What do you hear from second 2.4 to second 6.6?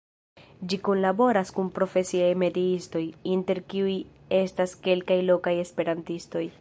metiistoj, inter kiuj estas kelkaj lokaj esperantistoj.